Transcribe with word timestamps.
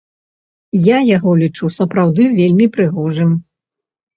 Я 0.85 0.97
яго 1.17 1.31
лічу 1.43 1.65
сапраўды 1.77 2.23
вельмі 2.39 2.71
прыгожым. 2.79 3.31